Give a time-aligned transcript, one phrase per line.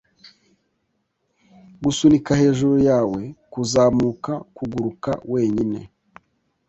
[1.83, 5.79] gusunika hejuru yawe, kuzamuka, kuguruka wenyine